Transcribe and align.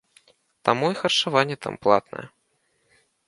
Таму 0.69 0.85
і 0.93 0.97
харчаванне 1.01 1.57
там 1.65 1.75
платнае. 1.85 2.25